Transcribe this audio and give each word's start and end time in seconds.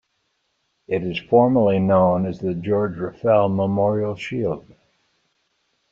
It 0.87 1.03
is 1.03 1.19
formally 1.19 1.77
known 1.77 2.25
as 2.25 2.39
the 2.39 2.55
George 2.55 2.95
Ruffell 2.97 3.55
Memorial 3.55 4.15
Shield. 4.15 4.65